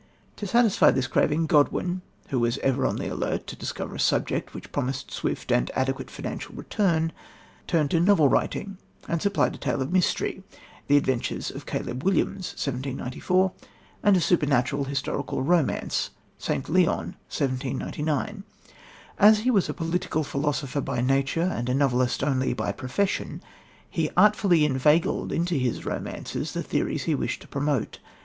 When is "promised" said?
4.71-5.11